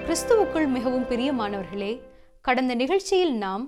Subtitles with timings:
[0.00, 1.92] கிறிஸ்துவுக்குள் மிகவும் பிரியமானவர்களே
[2.40, 3.64] கடந்த நிகழ்ச்சியில் நாம்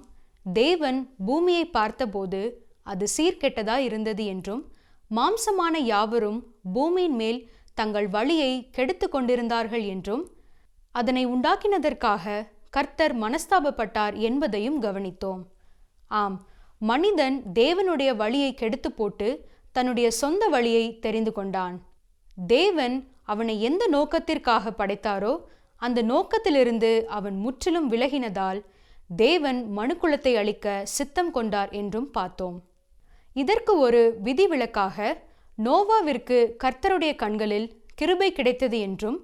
[0.53, 2.41] தேவன் பூமியை பார்த்தபோது
[2.83, 4.63] அது சீர்கெட்டதா இருந்தது என்றும்
[5.11, 6.41] மாம்சமான யாவரும்
[6.73, 7.41] பூமியின் மேல்
[7.75, 10.25] தங்கள் வழியை கெடுத்து கொண்டிருந்தார்கள் என்றும்
[10.91, 12.27] அதனை உண்டாக்கினதற்காக
[12.77, 15.43] கர்த்தர் மனஸ்தாபப்பட்டார் என்பதையும் கவனித்தோம்.
[16.21, 16.37] ஆம்
[16.81, 19.29] மனிதன் தேவனுடைய வழியை கெடுத்து போட்டு
[19.77, 21.77] தன்னுடைய சொந்த வழியை தெரிந்து கொண்டான்.
[22.37, 22.97] தேவன்
[23.33, 25.35] அவனை எந்த நோக்கத்திற்காக படைத்தாரோ
[25.83, 28.61] அந்த நோக்கத்திலிருந்து அவன் முற்றிலும் விலகினதால்
[29.17, 32.57] தேவன் மனுக்குலத்தை அளிக்க சித்தம் கொண்டார் என்றும் பார்த்தோம்.
[33.37, 34.99] இதற்கு ஒரு விதிவிலக்காக
[35.59, 39.19] நோவாவிற்கு கர்த்தருடைய கண்களில் கிருபை கிடைத்தது என்றும்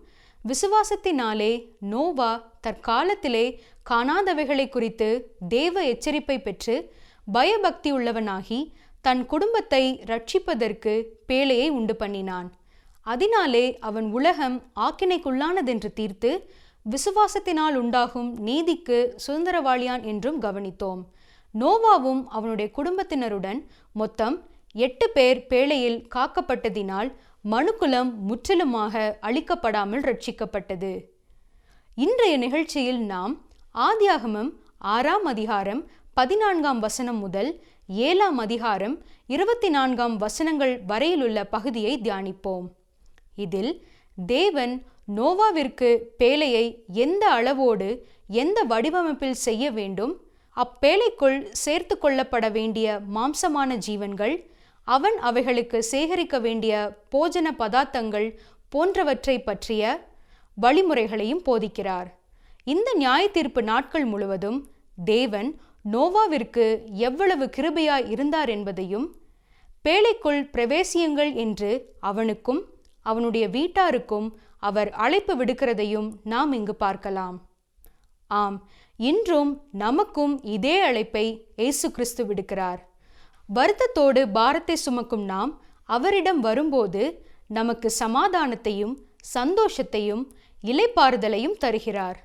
[0.48, 2.30] விசுவாசத்தினாலே நோவா
[2.66, 3.44] தற்காலத்திலே
[3.90, 5.08] காணாதவைகளை குறித்து
[5.48, 6.74] தேவ எச்சரிப்பை பெற்று
[7.32, 8.60] பயபக்தி உள்ளவனாகி
[9.00, 10.92] தன் குடும்பத்தை ரட்சிப்பதற்கு
[11.28, 12.48] பேழையை உண்டு பண்ணினான்.
[13.06, 16.30] அதனாலே அவன் உலகம் ஆக்கினைக்குள்ளானதென்று தீர்த்து
[16.86, 21.02] விசுவாசத்தினால் உண்டாகும் நீதிக்கு சுதந்திரவாளியான் என்றும் கவனித்தோம்.
[21.54, 23.60] நோவாவும் அவனுடைய குடும்பத்தினருடன்
[23.92, 24.36] மொத்தம்
[24.74, 27.08] எட்டு பேர் பேழையில் காக்கப்பட்டதினால்
[27.44, 31.04] மனுக்குலம் முற்றிலுமாக அழிக்கப்படாமல் ரட்சிக்கப்பட்டது.
[31.96, 37.50] இன்றைய நிகழ்ச்சியில் நாம் ஆதியாகமம் ஆறாம் அதிகாரம் பதினான்காம் வசனம் முதல்
[37.86, 38.94] ஏழாம் அதிகாரம்
[39.26, 42.66] இருபத்தி நான்காம் வசனங்கள் வரையிலுள்ள பகுதியை தியானிப்போம்.
[43.36, 43.72] இதில்
[44.16, 44.74] தேவன்
[45.16, 46.64] நோவாவிற்கு பேழையை
[47.04, 50.14] எந்த அளவோடு எந்த வடிவமைப்பில் செய்ய வேண்டும்
[50.56, 54.34] அப்பேழைக்குள் சேர்த்து கொள்ளப்பட வேண்டிய மாம்சமான ஜீவன்கள்
[54.84, 56.74] அவன் அவைகளுக்கு சேகரிக்க வேண்டிய
[57.10, 58.28] போஜன பதார்த்தங்கள்
[58.68, 60.10] போன்றவற்றை பற்றிய
[60.58, 62.08] வழிமுறைகளையும் போதிக்கிறார்.
[62.64, 64.58] இந்த நியாய தீர்ப்பு நாட்கள் முழுவதும்
[65.04, 65.60] தேவன்
[65.92, 69.06] நோவாவிற்கு எவ்வளவு கிருபையாய் இருந்தார் என்பதையும்
[69.84, 72.60] பேழைக்குள் பிரவேசியுங்கள் என்று அவனுக்கும்
[73.06, 74.28] அவனுடைய வீட்டாருக்கும்
[74.58, 77.36] அவர் அழைப்பு விடுக்கிறதையும் நாம் இங்கு பார்க்கலாம்.
[78.26, 78.58] ஆம்
[78.96, 82.80] இன்றும் நமக்கும் இதே அழைப்பை இயேசு கிறிஸ்து விடுக்கிறார்.
[83.56, 88.94] வருத்தத்தோடு பாரத்தை சுமக்கும் நாம் அவரிடம் வரும்போது நமக்கு சமாதானத்தையும்
[89.34, 90.22] சந்தோஷத்தையும்
[90.64, 92.18] இலைப்பாறுதலையும் தருகிறார்.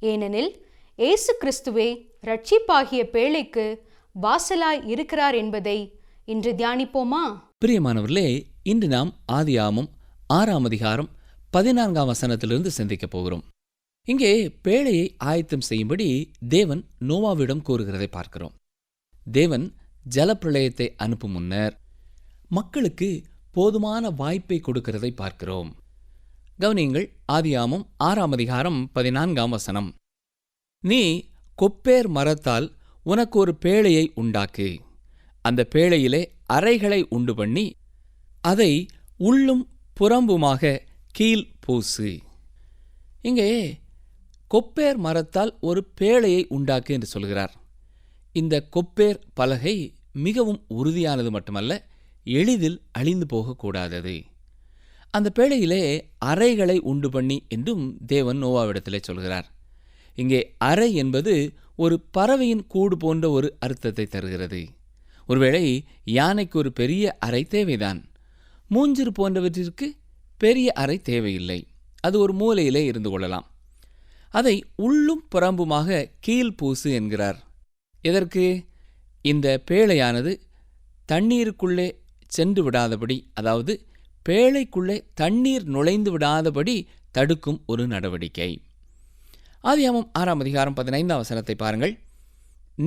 [0.00, 3.80] ஏனெனில் இயேசு கிறிஸ்துவே ரட்சிப்பாகிய பேழைக்கு
[4.22, 7.22] வாசலாய் இருக்கிறார் என்பதை இன்று தியானிப்போமா?
[7.64, 9.88] பிரியமானவர்களே இன்று நாம் ஆதியாமம்
[10.26, 11.08] ஆறாம் அதிகாரம்
[11.50, 13.44] பதினான்காம் வசனத்திலிருந்து சிந்திக்கப் போகிறோம்.
[14.04, 18.52] இங்கே பேழையை ஆயத்தம் செய்யும்படி தேவன் நோவாவிடம் கூறுகிறதை பார்க்கிறோம்.
[19.32, 19.66] தேவன்
[20.14, 21.80] ஜலப்பிரளயத்தை அனுப்பும் முன்னர்
[22.48, 25.76] மக்களுக்கு போதுமான வாய்ப்பை கொடுக்கிறதை பார்க்கிறோம்.
[26.58, 29.94] கவனியங்கள் ஆதியாமும் ஆறாம் அதிகாரம் பதினான்காம் வசனம்.
[30.80, 34.80] நீ கொப்பேர் மரத்தால் உனக்கு ஒரு பேழையை உண்டாக்கு.
[35.40, 37.66] அந்த பேழையிலே அறைகளை உண்டு பண்ணி
[38.40, 38.86] அதை
[39.16, 39.64] உள்ளும்
[40.00, 42.18] புறம்புமாக கீழ் பூசு.
[43.22, 43.80] இங்கே
[44.50, 47.54] கொப்பேர் மரத்தால் ஒரு பேழையை உண்டாக்கு என்று சொல்கிறார்.
[48.32, 49.76] இந்த கொப்பேர் பலகை
[50.12, 51.86] மிகவும் உறுதியானது மட்டுமல்ல
[52.24, 54.24] எளிதில் அழிந்து போகக்கூடாதது.
[55.10, 59.52] அந்த பேழையிலே அறைகளை உண்டு பண்ணி என்றும் தேவன் நோவாவிடத்திலே சொல்கிறார்.
[60.14, 64.68] இங்கே அறை என்பது ஒரு பறவையின் கூடு போன்ற ஒரு அர்த்தத்தை தருகிறது.
[65.26, 68.10] ஒருவேளை யானைக்கு ஒரு பெரிய அறை தேவைதான்.
[68.70, 69.96] மூஞ்சிறு போன்றவற்றிற்கு
[70.36, 71.66] பெரிய அறை தேவையில்லை.
[72.00, 73.50] அது ஒரு மூலையிலே இருந்து கொள்ளலாம்.
[74.30, 77.46] அதை உள்ளும் புறம்புமாக கீழ் பூசு என்கிறார்.
[78.02, 78.67] எதற்கு?
[79.30, 80.32] இந்த பேழையானது
[81.08, 81.88] தண்ணீருக்குள்ளே
[82.36, 83.72] சென்று விடாதபடி அதாவது
[84.28, 86.76] பேழைக்குள்ளே தண்ணீர் நுழைந்து விடாதபடி
[87.16, 88.50] தடுக்கும் ஒரு நடவடிக்கை.
[89.64, 91.94] ஆதியாமம் ஆறாம் அதிகாரம் பதினைந்தாம் வசனத்தை பாருங்கள்.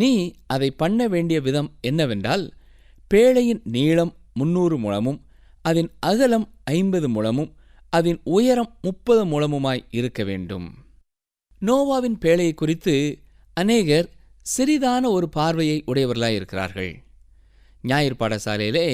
[0.01, 0.11] நீ
[0.47, 2.45] அதை பண்ண வேண்டிய விதம் என்னவென்றால்
[3.11, 5.19] பேழையின் நீளம் முன்னூறு முழமும்
[5.65, 7.51] அதன் அகலம் ஐம்பது முழமும்
[7.97, 10.67] அதன் உயரம் முப்பது முழமுமாய் இருக்க வேண்டும்.
[11.61, 12.95] நோவாவின் பேழையை குறித்து
[13.57, 14.07] அநேகர்
[14.45, 16.91] சிறிதான ஒரு பார்வையை உடையவர்களாக இருக்கிறார்கள்.
[17.81, 18.87] ஞாயிறு பாடசாலையிலே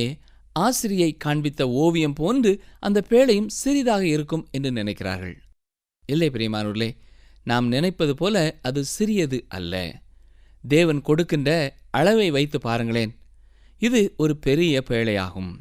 [0.56, 5.36] ஆசிரியை காண்பித்த ஓவியம் போன்று அந்த பேழையும் சிறிதாக இருக்கும் என்று நினைக்கிறார்கள்.
[6.06, 6.90] இல்லை பிரியமானூர்களே
[7.44, 9.74] நாம் நினைப்பது போல அது சிறியது அல்ல.
[10.64, 11.50] தேவன் கொடுக்கின்ற
[11.92, 13.12] அளவை வைத்து பாருங்களேன்.
[13.82, 15.52] இது ஒரு பெரிய பேழையாகும்.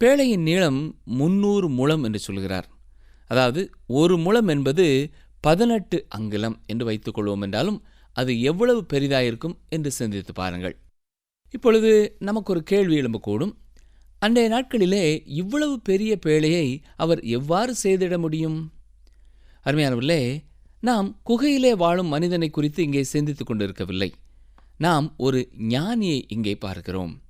[0.00, 2.68] பேழையின் நீளம் முன்னூறு முழம் என்று சொல்கிறார்.
[3.30, 4.86] அதாவது ஒரு முழம் என்பது
[5.40, 7.78] பதினெட்டு அங்குலம் என்று வைத்துக்கொள்வோம் என்றாலும்
[8.12, 10.76] அது எவ்வளவு பெரிதாயிருக்கும் என்று சிந்தித்து பாருங்கள்.
[11.50, 13.54] இப்பொழுது நமக்கு ஒரு கேள்வி எழும்பக்கூடும்.
[14.18, 18.72] அன்றைய நாட்களிலே இவ்வளவு பெரிய பேழையை அவர் எவ்வாறு செய்திட முடியும்?
[19.64, 20.42] அருமையானவர்களே
[20.80, 24.12] நாம் குகையிலே வாழும் மனிதனை குறித்து இங்கே சிந்தித்துக் கொண்டிருக்கவில்லை.
[24.78, 27.22] நாம் ஒரு ஞானியை இங்கே பார்க்கிறோம்.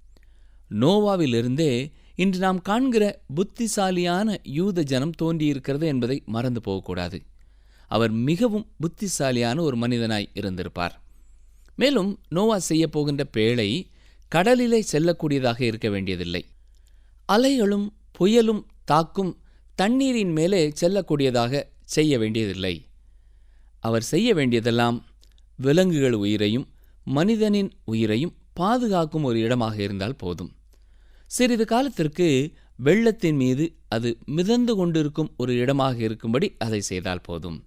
[0.71, 7.23] நோவாவிலிருந்தே இன்று நாம் காண்கிற புத்திசாலியான யூத ஜனம் தோன்றியிருக்கிறது என்பதை மறந்து போகக்கூடாது.
[7.89, 11.01] அவர் மிகவும் புத்திசாலியான ஒரு மனிதனாய் இருந்திருப்பார்.
[11.77, 13.91] மேலும் நோவா செய்யப்போகின்ற பேழை
[14.29, 16.45] கடலிலே செல்லக்கூடியதாக இருக்க வேண்டியதில்லை.
[17.29, 17.87] அலைகளும்
[18.19, 19.33] புயலும் தாக்கும்
[19.75, 22.87] தண்ணீரின் மேலே செல்லக்கூடியதாக செய்ய வேண்டியதில்லை.
[23.81, 25.07] அவர் செய்ய வேண்டியதெல்லாம்
[25.57, 26.67] விலங்குகள் உயிரையும்
[27.05, 30.51] மனிதனின் உயிரையும் பாதுகாக்கும் ஒரு இடமாக இருந்தால் போதும்.
[31.27, 37.59] சிறிது காலத்திற்கு வெள்ளத்தின் மீது அது மிதந்து கொண்டிருக்கும் ஒரு இடமாக இருக்கும்படி அதை செய்தால் போதும்.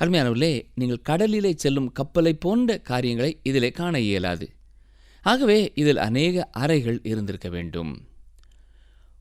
[0.00, 4.50] அருமையானவர்களே நீங்கள் கடலிலே செல்லும் கப்பலை போன்ற காரியங்களை இதிலே காண இயலாது.
[5.22, 8.06] ஆகவே இதில் அநேக அறைகள் இருந்திருக்க வேண்டும்.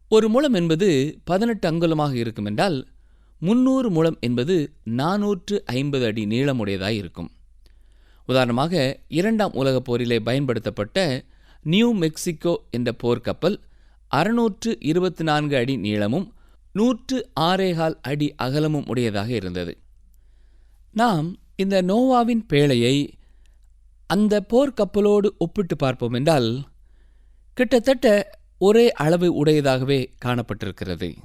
[0.09, 2.87] ஒரு முழம் என்பது பதினெட்டு அங்குலமாக இருக்கும் என்றால்
[3.39, 7.31] முன்னூறு முழம் என்பது நானூற்று ஐம்பது அடி நீளமுடையதாய் இருக்கும்.
[8.25, 11.23] உதாரணமாக இரண்டாம் உலகப் போரிலே பயன்படுத்தப்பட்ட
[11.63, 13.57] நியூ மெக்சிகோ என்ற போர்க்கப்பல்
[14.07, 16.33] அறுநூற்று இருபத்தி நான்கு அடி நீளமும்
[16.73, 19.77] நூற்று ஆறேகால் அடி அகலமும் உடையதாக இருந்தது.
[20.93, 22.95] நாம் இந்த நோவாவின் பேழையை
[24.09, 26.67] அந்த போர்க்கப்பலோடு ஒப்பிட்டு பார்ப்போம் என்றால்
[27.53, 31.17] கிட்டத்தட்ட ஒரே அளவு உடையதாகவே காணப்பட்டிருக்கிறது.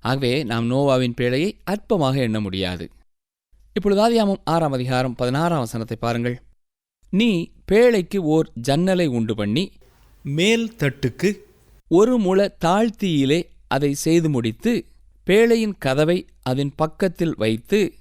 [0.00, 2.90] ஆகவே நாம் நோவாவின் பேழையை அற்பமாக எண்ண முடியாது.
[3.72, 6.36] இப்பொழுது ஆதியாமம் ஆறாம் அதிகாரம் பதினாறாம் வசனத்தை பாருங்கள்.
[7.10, 9.72] நீ பேழைக்கு ஓர் ஜன்னலை உண்டு பண்ணி
[10.22, 11.30] மேல் தட்டுக்கு
[11.88, 14.86] ஒரு முள தாழ்த்தியிலே அதை செய்து முடித்து
[15.26, 17.94] பேழையின் கதவை அதன் பக்கத்தில் வைத்து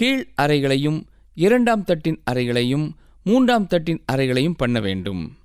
[0.00, 2.92] கீழ் அறைகளையும் இரண்டாம் தட்டின் அறைகளையும்
[3.24, 5.36] மூன்றாம் தட்டின் அறைகளையும் பண்ண வேண்டும்.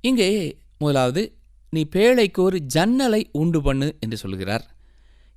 [0.00, 1.22] இங்கே முதலாவது
[1.70, 4.74] நீ பேழைக்கு ஒரு ஜன்னலை உண்டு பண்ணு என்று சொல்கிறார்.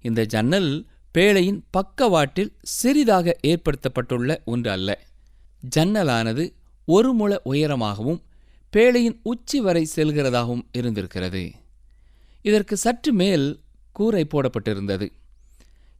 [0.01, 5.07] இந்த ஜன்னல் பேழையின் பக்கவாட்டில் சிறிதாக ஏற்படுத்தப்பட்டுள்ள ஒன்று அல்ல.
[5.75, 6.53] ஜன்னலானது
[6.85, 8.21] ஒரு முழ உயரமாகவும்
[8.73, 11.51] பேழையின் உச்சி வரை செல்கிறதாகவும் இருந்திருக்கிறது.
[12.41, 15.09] இதற்கு சற்று மேல் கூரை போடப்பட்டிருந்தது.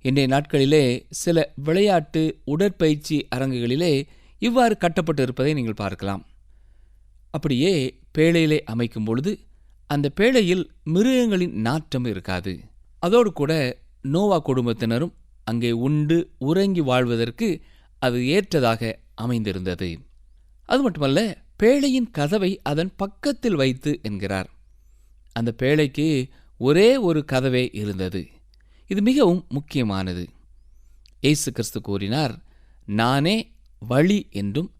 [0.07, 4.07] இன்றைய நாட்களிலே சில விளையாட்டு உடற்பயிற்சி அரங்குகளிலே
[4.39, 6.25] இவ்வாறு கட்டப்பட்டு இருப்பதை நீங்கள் பார்க்கலாம்.
[7.29, 9.39] அப்படியே பேழையிலே அமைக்கும் பொழுது
[9.87, 12.53] அந்த பேழையில் மிருகங்களின் நாற்றம் இருக்காது.
[12.99, 15.13] அதோடு கூட நோவா குடும்பத்தினரும்
[15.43, 17.61] அங்கே உண்டு உறங்கி வாழ்வதற்கு
[17.99, 19.99] அது ஏற்றதாக அமைந்திருந்தது.
[20.65, 21.19] அது மட்டுமல்ல
[21.63, 24.49] பேழையின் கதவை அதன் பக்கத்தில் வைத்து என்கிறார்.
[25.33, 28.27] அந்த பேழைக்கு ஒரே ஒரு கதவே இருந்தது.
[28.87, 30.29] இது மிகவும் முக்கியமானது.
[31.21, 32.39] இயேசு கிறிஸ்து கூறினார்
[32.85, 34.71] நானே வழி என்றும்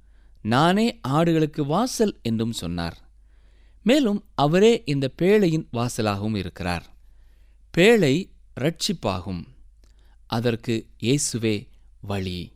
[0.42, 2.98] நானே ஆடுகளுக்கு வாசல் என்றும் சொன்னார்.
[3.84, 6.86] மேலும் அவரே இந்த பேழையின் வாசலாகவும் இருக்கிறார்.
[7.78, 8.30] பேழை
[8.60, 9.44] ரட்சிப்பாகும்
[10.28, 11.68] அதற்கு இயேசுவே
[12.02, 12.54] வழி.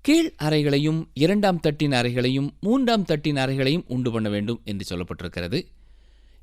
[0.00, 5.66] கீழ் அறைகளையும் இரண்டாம் தட்டின் அறைகளையும் மூன்றாம் தட்டின் அறைகளையும் உண்டு பண்ண வேண்டும் என்று சொல்லப்பட்டிருக்கிறது.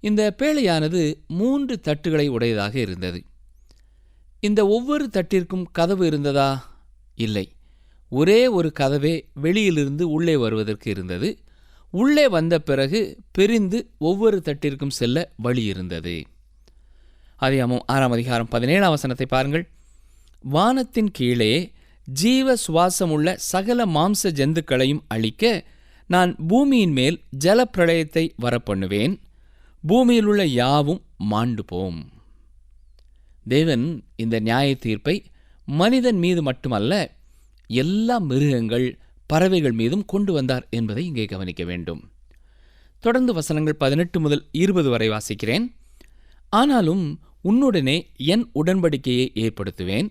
[0.01, 3.23] இந்த பேழையானது மூன்று தட்டுகளை உடையதாக இருந்தது.
[4.45, 6.79] இந்த ஒவ்வொரு தட்டிற்கும் கதவு இருந்ததா?
[7.15, 7.51] இல்லை.
[8.09, 11.39] ஒரே ஒரு கதவே வெளியிலிருந்து உள்ளே வருவதற்கு இருந்தது.
[11.91, 16.23] உள்ளே வந்த பிறகு பிரிந்து ஒவ்வொரு தட்டிற்கும் செல்ல வழி இருந்தது.
[17.39, 19.69] அதிகாமம் ஆறாம் அதிகாரம் பதினேழாம் வசனத்தை பாருங்கள்.
[20.39, 21.71] வானத்தின் கீழே
[22.05, 25.63] ஜீவ சுவாசமுள்ள சகல மாம்ச ஜந்துக்களையும் அழிக்க
[26.07, 29.19] நான் பூமியின் மேல் ஜலப்பிரளயத்தை வரப்பண்ணுவேன்.
[29.87, 32.12] பூமியிலுள்ள யாவும் மாண்டு போம்
[33.47, 35.23] தேவன் இந்த நியாய தீர்ப்பை
[35.65, 37.17] மனிதன் மீது மட்டுமல்ல
[37.67, 42.11] எல்லா மிருகங்கள் பறவைகள் மீதும் கொண்டு வந்தார் என்பதை இங்கே கவனிக்க வேண்டும்.
[42.99, 45.75] தொடர்ந்து வசனங்கள் பதினெட்டு முதல் இருபது வரை வாசிக்கிறேன்.
[46.49, 50.09] ஆனாலும் உன்னுடனே என் உடன்படிக்கையை ஏற்படுத்துவேன்.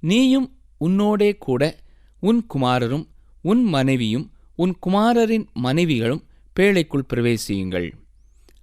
[0.00, 1.76] நீயும் உன்னோடே கூட
[2.20, 3.06] உன் குமாரரும்
[3.42, 6.24] உன் மனைவியும் உன் குமாரரின் மனைவிகளும்
[6.60, 7.92] பேழைக்குள் பிரவேசியுங்கள்.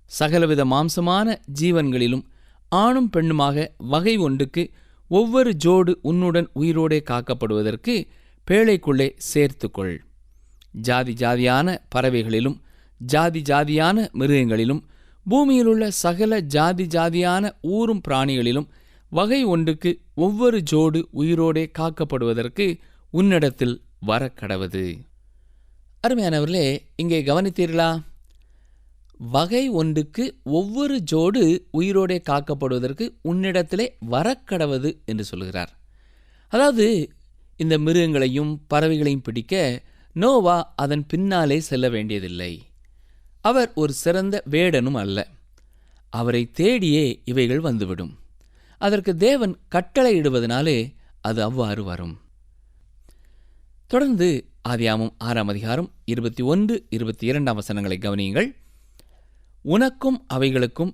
[0.06, 2.26] சகலவித மாம்சமான ஜீவன்களிலும்
[2.70, 4.72] ஆணும் பெண்ணுமாக வகை ஒன்றுக்கு
[5.08, 8.08] ஒவ்வொரு ஜோடு உன்னுடன் உயிரோடே காக்கப்படுவதற்கு
[8.48, 9.98] பேழைக்குள்ளே சேர்த்துக்கொள்.
[10.72, 12.62] ஜாதி ஜாதியான பறவைகளிலும்
[12.98, 14.82] ஜாதி ஜாதியான மிருகங்களிலும்
[15.30, 18.68] பூமியிலுள்ள சகல ஜாதி ஜாதியான ஊரும் பிராணிகளிலும்
[19.10, 22.78] வகை ஒன்றுக்கு ஒவ்வொரு ஜோடு உயிரோடே காக்கப்படுவதற்கு
[23.12, 25.02] உன்னிடத்தில் வரக்கடவது.
[26.08, 28.00] அருமையானவர்களே இங்கே கவனித்தீர்களா?
[29.18, 35.80] வகை ஒன்றுக்கு ஒவ்வொரு ஜோடு உயிரோடே காக்கப்படுவதற்கு உன்னிடத்திலே வரக்கடவது என்று சொல்கிறார்.
[36.48, 37.12] அதாவது
[37.58, 39.82] இந்த மிருகங்களையும் பறவைகளையும் பிடிக்க
[40.14, 42.64] நோவா அதன் பின்னாலே செல்ல வேண்டியதில்லை.
[43.42, 45.28] அவர் ஒரு சிறந்த வேடனும் அல்ல.
[46.10, 48.20] அவரை தேடியே இவைகள் வந்துவிடும்.
[48.78, 52.20] அதற்கு தேவன் கட்டளையிடுவதனாலே அது அவ்வாறு வரும்.
[53.88, 58.56] தொடர்ந்து ஆதியாமம் ஆறாம் அதிகாரம் இருபத்தி ஒன்று இருபத்தி இரண்டாம் வசனங்களை கவனியுங்கள்.
[59.66, 60.92] உனக்கும் அவைகளுக்கும்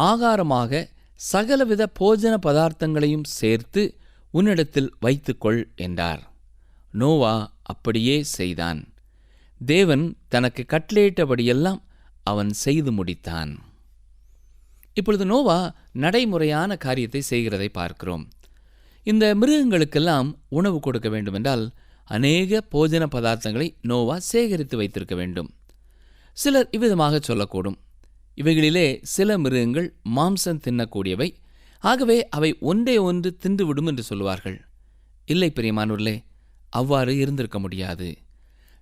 [0.00, 0.88] ஆகாரமாக
[1.32, 3.82] சகலவித போஜன பதார்த்தங்களையும் சேர்த்து
[4.30, 6.22] உன்னிடத்தில் வைத்துக்கொள் என்றார்.
[6.92, 8.80] நோவா அப்படியே செய்தான்.
[9.60, 11.80] தேவன் தனக்கு கட்டளையிட்டபடியெல்லாம்
[12.22, 13.52] அவன் செய்து முடித்தான்.
[14.92, 15.58] இப்பொழுது நோவா
[15.92, 18.24] நடைமுறையான காரியத்தை செய்கிறதை பார்க்கிறோம்.
[19.02, 21.64] இந்த மிருகங்களுக்கெல்லாம் உணவு கொடுக்க வேண்டுமென்றால்
[22.04, 25.50] அநேக போஜன பதார்த்தங்களை நோவா சேகரித்து வைத்திருக்க வேண்டும்.
[26.32, 27.78] சிலர் இவ்விதமாக சொல்லக்கூடும்.
[28.36, 31.28] இவைகளிலே சில மிருகங்கள் மாம்சம் தின்னக்கூடியவை.
[31.82, 34.58] ஆகவே அவை ஒன்றே ஒன்று தின்றுவிடும் என்று சொல்லுவார்கள்.
[35.28, 36.16] இல்லை பிரியமானூர்லே
[36.70, 38.08] அவ்வாறு இருந்திருக்க முடியாது.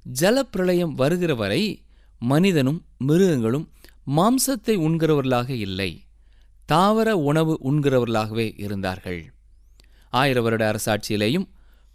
[0.06, 1.62] ஜலப்பிரளயம் வருகிற வரை
[2.18, 3.66] மனிதனும் மிருகங்களும்
[4.16, 5.90] மாம்சத்தை உண்கிறவர்களாக இல்லை.
[6.68, 9.21] தாவர உணவு உண்கிறவர்களாகவே இருந்தார்கள்.
[10.11, 11.47] ஆயிர வருட அரசாட்சியிலேயும்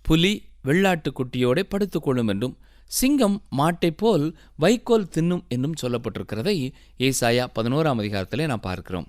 [0.02, 0.34] புலி
[0.64, 2.56] வெள்ளாட்டுக்குட்டியோட படுத்துக்கொள்ளும் என்றும்
[2.88, 9.08] சிங்கம் மாட்டைப் போல் வைக்கோல் தின்னும் என்னும் சொல்லப்பட்டிருக்கிறதை ஏசாயா பதினோராம் அதிகாரத்திலே நாம் பார்க்கிறோம்.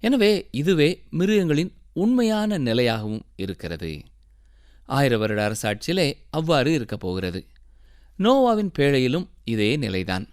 [0.00, 4.02] எனவே இதுவே மிருகங்களின் உண்மையான நிலையாகவும் இருக்கிறது.
[4.84, 7.46] ஆயிர வருட அரசாட்சியிலே அவ்வாறு இருக்கப் போகிறது.
[8.18, 10.28] நோவாவின் பேழையிலும் இதே நிலைதான்.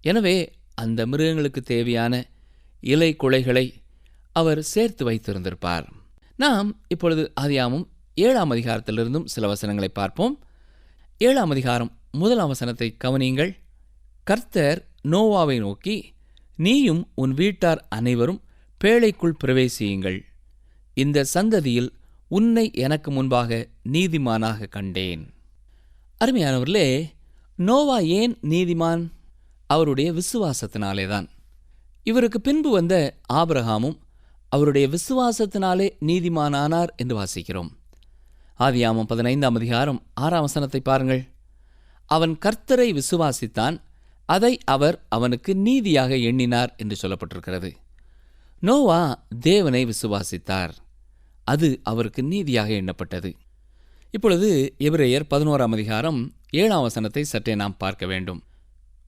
[0.00, 2.26] எனவே அந்த மிருகங்களுக்கு தேவையான
[2.80, 3.74] இலை குலைகளை
[4.32, 5.86] அவர் சேர்த்து வைத்திருந்திருப்பார்.
[6.36, 10.44] நாம் இப்பொழுது அதியாமும் ஏழாம் அதிகாரத்திலிருந்தும் சில வசனங்களை பார்ப்போம்.
[11.22, 13.56] ஏழாம் அதிகாரம் முதலாம் வசனத்தை கவனியுங்கள்.
[14.24, 16.14] கர்த்தர் நோவாவை நோக்கி
[16.56, 18.40] நீயும் உன் வீட்டார் அனைவரும்
[18.84, 20.20] பேழைக்குள் பிரவேசியுங்கள்.
[20.94, 21.88] இந்த சந்ததியில்
[22.28, 25.34] உன்னை எனக்கு முன்பாக நீதிமானாக கண்டேன்.
[26.24, 27.04] அருமையானவர்களே
[27.56, 29.08] நோவா ஏன் நீதிமான்?
[29.66, 31.28] அவருடைய விசுவாசத்தினாலேதான்.
[32.02, 33.98] இவருக்கு பின்பு வந்த ஆபிரகாமும்
[34.48, 37.68] அவருடைய விசுவாசத்தினாலே நீதிமானானார் என்று வாசிக்கிறோம்.
[38.64, 41.28] ஆதியாமம் பதினைந்தாம் அதிகாரம் ஆறாம் வசனத்தை பாருங்கள்.
[42.06, 43.76] அவன் கர்த்தரை விசுவாசித்தான்
[44.26, 47.70] அதை அவர் அவனுக்கு நீதியாக எண்ணினார் என்று சொல்லப்பட்டிருக்கிறது.
[48.60, 50.70] நோவா தேவனை விசுவாசித்தார்
[51.44, 53.34] அது அவருக்கு நீதியாக எண்ணப்பட்டது.
[54.10, 58.42] இப்பொழுது எபிரேயர் பதினோராம் அதிகாரம் ஏழாம் வசனத்தை சற்றே நாம் பார்க்க வேண்டும்.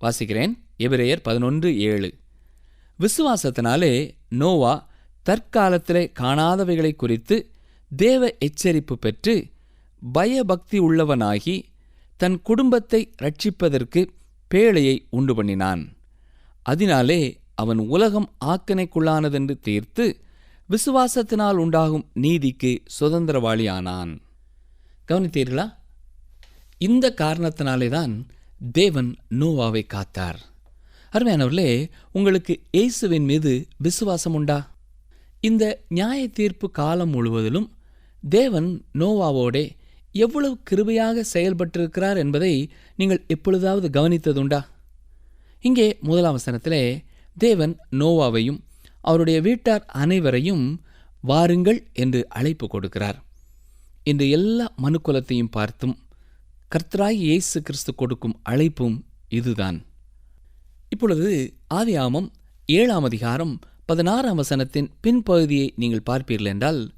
[0.01, 2.11] வாசிக்கிறேன் எபிரேயர் பதினொன்று ஏழு.
[2.99, 4.89] விசுவாசத்தினாலே நோவா
[5.27, 7.54] தற்காலத்திலே காணாதவைகளை குறித்து
[7.97, 9.47] தேவ எச்சரிப்பு பெற்று
[10.13, 11.63] பயபக்தி உள்ளவனாகி
[12.17, 14.07] தன் குடும்பத்தை ரட்சிப்பதற்கு
[14.55, 15.97] பேழையை உண்டு பண்ணினான்.
[16.63, 20.21] அதனாலே அவன் உலகம் ஆக்கனைக்குள்ளானதென்று தீர்த்து
[20.71, 24.19] விசுவாசத்தினால் உண்டாகும் நீதிக்கு சுதந்திரவாளியானான்.
[25.09, 25.75] கவனித்தீர்களா?
[26.79, 28.27] இந்த காரணத்தினாலே தான்
[28.73, 30.41] தேவன் நோவாவை காத்தார்.
[31.13, 34.77] அருமையானவர்களே உங்களுக்கு இயேசுவின் மீது விசுவாசம் உண்டா?
[35.41, 37.73] இந்த நியாய தீர்ப்பு காலம் முழுவதிலும்
[38.29, 39.71] தேவன் நோவாவோடே
[40.13, 44.61] எவ்வளவு கிருபையாக செயல்பட்டிருக்கிறார் என்பதை நீங்கள் எப்பொழுதாவது கவனித்ததுண்டா?
[45.61, 47.03] இங்கே முதலாம் வசனத்திலே
[47.37, 48.61] தேவன் நோவாவையும்
[49.01, 50.81] அவருடைய வீட்டார் அனைவரையும்
[51.21, 53.19] வாருங்கள் என்று அழைப்பு கொடுக்கிறார்.
[54.05, 55.99] இன்று எல்லா மனுக்குலத்தையும் பார்த்தும்
[56.69, 58.97] கர்த்தராய் இயேசு கிறிஸ்து கொடுக்கும் அழைப்பும்
[59.29, 59.87] இதுதான்.
[60.89, 61.29] இப்பொழுது
[61.75, 62.29] ஆதியாமம்
[62.67, 66.95] ஏழாம் அதிகாரம் பதினாறாம் வசனத்தின் பின்பகுதியை நீங்கள் பார்ப்பீர்கள் என்றால்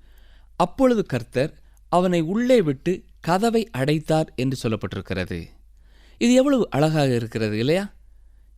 [0.56, 5.46] அப்பொழுது கர்த்தர் அவனை உள்ளே விட்டு கதவை அடைத்தார் என்று சொல்லப்பட்டிருக்கிறது.
[6.18, 7.94] இது எவ்வளவு அழகாக இருக்கிறது இல்லையா?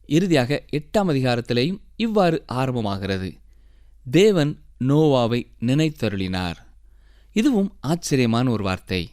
[0.07, 3.37] இறுதியாக எட்டாம் அதிகாரத்திலேயும் இவ்வாறு ஆரம்பமாகிறது.
[4.11, 6.57] தேவன் நோவாவை நினைத்தருளினார்.
[7.33, 9.11] இதுவும் ஆச்சரியமான ஒரு வார்த்தை.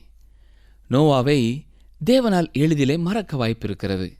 [0.89, 1.65] நோவாவை
[2.05, 4.13] தேவனால் எளிதிலே மறக்க வாய்ப்பிருக்கிறது.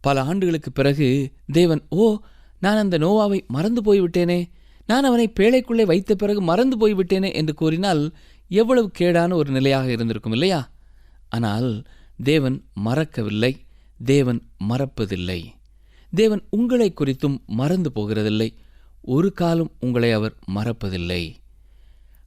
[0.00, 2.18] பல ஆண்டுகளுக்கு பிறகு தேவன் ஓ
[2.60, 4.50] நான் அந்த நோவாவை மறந்து போய்விட்டேனே.
[4.86, 8.14] நான் அவனை பேழைக்குள்ளே வைத்த பிறகு மறந்து போய்விட்டேனே என்று கூறினால்
[8.48, 10.70] எவ்வளவு கேடான ஒரு நிலையாக இருந்திருக்கும் இல்லையா?
[11.28, 11.82] ஆனால்
[12.22, 13.64] தேவன் மறக்கவில்லை.
[14.04, 15.44] தேவன் மறப்பதில்லை.
[16.10, 18.54] தேவன் உங்களை குறித்தும் மறந்து போகிறதில்லை.
[19.00, 21.34] ஒரு காலம் உங்களை அவர் மறப்பதில்லை.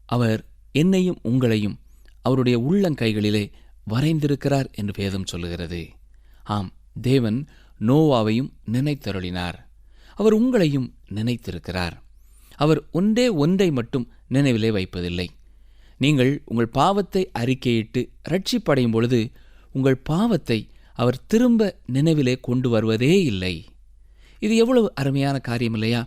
[0.06, 1.78] அவர் என்னையும் உங்களையும்
[2.22, 3.52] அவருடைய உள்ளங்கைகளிலே
[3.90, 5.88] வரைந்திருக்கிறார் என்று வேதம் சொல்லுகிறது.
[6.44, 6.72] ஆம்
[7.02, 7.48] தேவன்
[7.80, 9.54] நோவாவையும் நினைத்தருளினார்.
[10.16, 12.04] அவர் உங்களையும் நினைத்திருக்கிறார்.
[12.56, 15.28] அவர் ஒன்றே ஒன்றை மட்டும் நினைவிலே வைப்பதில்லை.
[15.98, 19.20] நீங்கள் உங்கள் பாவத்தை அறிக்கையிட்டு ரட்சிப்படையும் பொழுது
[19.74, 20.60] உங்கள் பாவத்தை
[20.94, 23.56] அவர் திரும்ப நினைவிலே கொண்டு வருவதே இல்லை.
[24.40, 26.02] இது எவ்வளவு அருமையான காரியம் இல்லையா?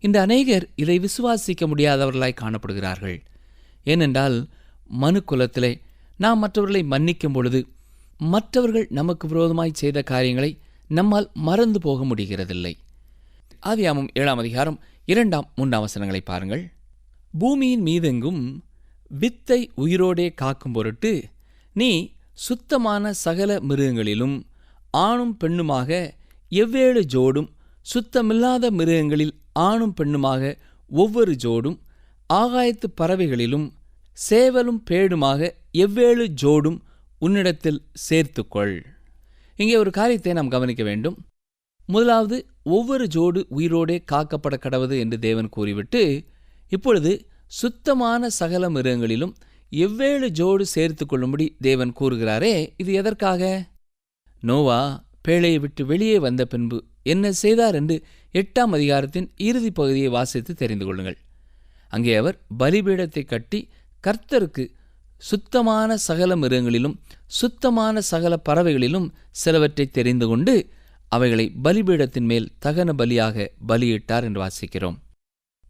[0.00, 3.18] இந்த அநேகர் இதை விசுவாசிக்க முடியாதவர்களாய் காணப்படுகிறார்கள்.
[3.84, 4.36] ஏனென்றால்
[4.86, 5.72] மனு குலத்திலே
[6.16, 7.60] நாம் மற்றவர்களை மன்னிக்கும் பொழுது
[8.20, 10.50] மற்றவர்கள் நமக்கு விரோதமாய் செய்த காரியங்களை
[10.88, 12.74] நம்மால் மறந்து போக முடிகிறதில்லை.
[13.66, 14.78] ஆதியாமம் ஏழாம் அதிகாரம்
[15.12, 15.86] இரண்டாம் மூன்றாம்
[16.24, 16.62] பாருங்கள்.
[17.38, 18.40] பூமியின் மீதெங்கும்
[19.10, 21.12] வித்தை உயிரோடே காக்கும் பொருட்டு
[21.72, 21.88] நீ
[22.32, 24.34] சுத்தமான சகல மிருகங்களிலும்
[24.90, 25.90] ஆணும் பெண்ணுமாக
[26.50, 27.48] எவ்வேழு ஜோடும்
[27.86, 30.52] சுத்தமில்லாத மிருகங்களில் ஆணும் பெண்ணுமாக
[30.90, 31.78] ஒவ்வொரு ஜோடும்
[32.34, 33.66] ஆகாயத்து பறவைகளிலும்
[34.30, 36.78] சேவலும் பேடுமாக எவ்வேழு ஜோடும்
[37.18, 38.76] உன்னிடத்தில் சேர்த்துக்கொள்.
[39.56, 41.18] இங்கே ஒரு காரியத்தை நாம் கவனிக்க வேண்டும்.
[41.88, 46.02] முதலாவது ஒவ்வொரு ஜோடு உயிரோடே காக்கப்பட கடவது என்று தேவன் கூறிவிட்டு
[46.72, 47.12] இப்பொழுது
[47.52, 49.34] சுத்தமான சகல மிருகங்களிலும்
[49.72, 53.42] எவ்வேழு ஜோடு சேர்த்து கொள்ளும்படி தேவன் கூறுகிறாரே இது எதற்காக?
[54.42, 54.80] நோவா
[55.28, 57.96] பேழையை விட்டு வெளியே வந்த பின்பு என்ன செய்தார் என்று
[58.34, 61.18] எட்டாம் அதிகாரத்தின் இறுதி பகுதியை வாசித்து தெரிந்து கொள்ளுங்கள்.
[61.92, 63.60] அங்கே அவர் பலிபீடத்தை கட்டி
[64.04, 64.64] கர்த்தருக்கு
[65.22, 66.96] சுத்தமான சகல மிருகங்களிலும்
[67.40, 70.54] சுத்தமான சகல பறவைகளிலும் சிலவற்றை தெரிந்து கொண்டு
[71.08, 74.98] அவைகளை பலிபீடத்தின் மேல் தகன பலியாக பலியிட்டார் என்று வாசிக்கிறோம்.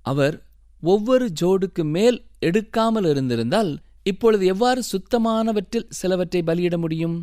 [0.03, 0.37] அவர்
[0.83, 7.17] ஒவ்வொரு ஜோடுக்கு மேல் எடுக்காமல் இருந்திருந்தால் இப்பொழுது எவ்வாறு சுத்தமானவற்றில் சிலவற்றை பலியிட முடியும்?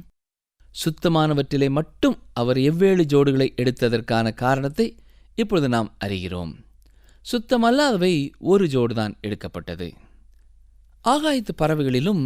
[0.75, 4.88] சுத்தமானவற்றிலே மட்டும் அவர் எவ்வேழு ஜோடுகளை எடுத்ததற்கான காரணத்தை
[5.36, 6.51] இப்பொழுது நாம் அறிகிறோம்.
[7.25, 9.88] சுத்தமல்லாதவை ஒரு ஜோடுதான் எடுக்கப்பட்டது.
[11.05, 12.25] ஆகாயத்து பறவைகளிலும்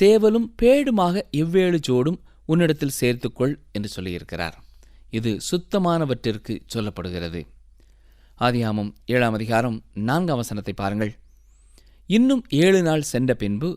[0.00, 4.56] சேவலும் பேடுமாக எவ்வேழு ஜோடும் உன்னிடத்தில் சேர்த்துக்கொள் என்று சொல்லியிருக்கிறார்.
[5.18, 7.40] இது சுத்தமானவற்றிற்கு சொல்லப்படுகிறது.
[8.38, 9.76] ஆதியாமம் ஏழாம் அதிகாரம்
[10.08, 11.12] நான்காம் வசனத்தை பாருங்கள்.
[12.10, 13.70] இன்னும் ஏழு நாள் சென்ற பின்பு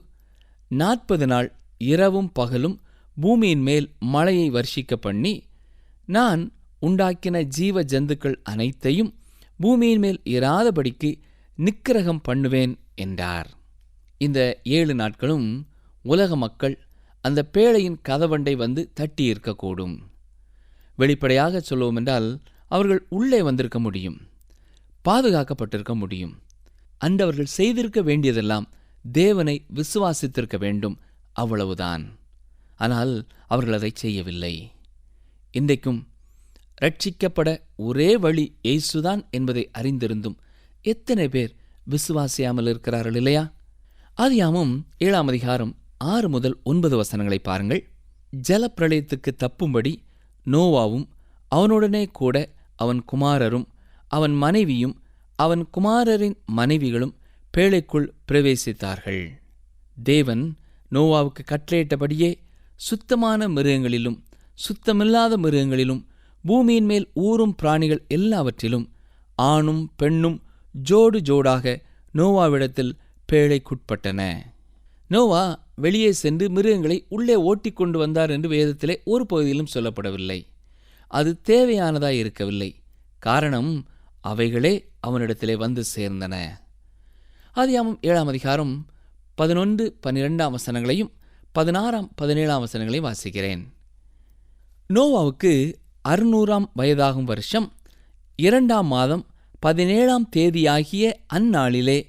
[0.72, 1.50] நாற்பது நாள்
[1.92, 2.76] இரவும் பகலும்
[3.18, 5.34] பூமியின் மேல் மழையை வர்ஷிக்க பண்ணி
[6.06, 6.42] நான்
[6.82, 9.12] உண்டாக்கின ஜீவ ஜந்துக்கள் அனைத்தையும்
[9.60, 11.10] பூமியின் மேல் இராதபடிக்கு
[11.58, 13.50] நிக்கிரகம் பண்ணுவேன் என்றார்.
[14.18, 14.40] இந்த
[14.78, 15.48] ஏழு நாட்களும்
[16.06, 16.76] உலக மக்கள்
[17.26, 19.98] அந்த பேழையின் கதவண்டை வந்து தட்டியிருக்கக்கூடும்.
[21.02, 22.30] வெளிப்படையாக சொல்லுவோம் என்றால்
[22.72, 24.18] அவர்கள் உள்ளே வந்திருக்க முடியும்
[25.06, 26.34] பாதுகாக்கப்பட்டிருக்க முடியும்.
[27.02, 28.66] அன்றவர்கள் செய்திருக்க வேண்டியதெல்லாம்
[29.06, 30.96] தேவனை விசுவாசித்திருக்க வேண்டும்
[31.42, 32.04] அவ்வளவுதான்.
[32.84, 33.14] ஆனால்
[33.54, 34.54] அவர்கள் அதை செய்யவில்லை.
[35.54, 36.00] இன்றைக்கும்
[36.84, 37.50] ரட்சிக்கப்பட
[37.86, 40.38] ஒரே வழி இயேசுதான் என்பதை அறிந்திருந்தும்
[40.86, 41.54] எத்தனை பேர்
[41.88, 43.44] விசுவாசியாமல் இருக்கிறார்கள் இல்லையா?
[44.18, 44.74] ஆதியாமம்
[45.06, 45.74] ஏழாம் அதிகாரம்
[46.14, 47.82] ஆறு முதல் ஒன்பது வசனங்களை பாருங்கள்.
[48.34, 49.94] ஜலப்பிரளயத்துக்கு தப்பும்படி
[50.52, 51.08] நோவாவும்
[51.56, 52.36] அவனுடனே கூட
[52.76, 53.68] அவன் குமாரரும்
[54.08, 54.96] அவன் மனைவியும்
[55.36, 57.16] அவன் குமாரரின் மனைவிகளும்
[57.58, 59.30] பேழைக்குள் பிரவேசித்தார்கள்.
[60.04, 60.58] தேவன்
[60.92, 62.32] நோவாவுக்கு கட்டளையிட்டபடியே
[62.76, 66.04] சுத்தமான மிருகங்களிலும் சுத்தமில்லாத மிருகங்களிலும்
[66.44, 68.92] பூமியின் மேல் ஊறும் பிராணிகள் எல்லாவற்றிலும்
[69.36, 70.44] ஆணும் பெண்ணும்
[70.90, 71.82] ஜோடு ஜோடாக
[72.14, 72.94] நோவாவிடத்தில்
[73.32, 74.22] பேழைக்குட்பட்டன.
[75.08, 80.46] நோவா வெளியே சென்று மிருகங்களை உள்ளே ஓட்டிக் கொண்டு வந்தார் என்று வேதத்திலே ஒரு பகுதியிலும் சொல்லப்படவில்லை.
[81.08, 82.76] அது தேவையானதாய் இருக்கவில்லை.
[83.20, 83.88] காரணம்
[84.22, 86.48] அவைகளே அவனிடத்திலே வந்து சேர்ந்தன.
[87.56, 88.86] ஆதியாமம் ஏழாம் அதிகாரம்
[89.36, 91.12] பதினொன்று பன்னிரெண்டாம் வசனங்களையும்
[91.52, 93.64] பதினாறாம் பதினேழாம் வசனங்களையும் வாசிக்கிறேன்.
[94.94, 95.74] நோவாவுக்கு
[96.10, 97.74] அறுநூறாம் வயதாகும் வருஷம்
[98.36, 99.26] இரண்டாம் மாதம்
[99.60, 102.04] பதினேழாம் தேதியாகிய அந்நாளிலே